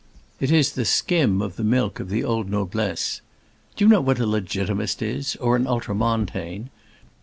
[0.39, 3.21] It is the skim of the milk of the old noblesse.
[3.75, 6.71] Do you know what a Legitimist is, or an Ultramontane?